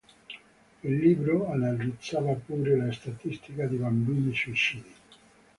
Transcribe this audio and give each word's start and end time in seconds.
Il 0.83 0.95
libro 0.97 1.51
analizzava 1.51 2.33
pure 2.33 2.75
la 2.75 2.91
statistica 2.91 3.67
di 3.67 3.75
bambini 3.75 4.33
suicidi. 4.33 4.93